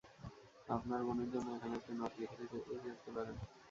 আপনার 0.67 0.99
বোনের 1.05 1.29
জন্য 1.33 1.47
এখানে 1.53 1.75
একটি 1.77 1.91
নোট 1.93 2.13
লিখে 2.19 2.35
রেখে 2.43 2.57
যেতে 2.85 3.09
পারেন। 3.15 3.35